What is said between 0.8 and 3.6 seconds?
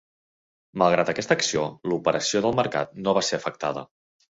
Malgrat aquesta acció, l'operació del mercat no va ser